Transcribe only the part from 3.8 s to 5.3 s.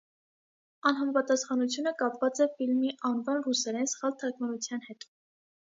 սխալ թարգմանության հետ։